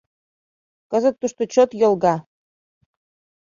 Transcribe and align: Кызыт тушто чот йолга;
Кызыт 0.91 1.15
тушто 1.19 1.43
чот 1.53 1.69
йолга; 1.81 2.15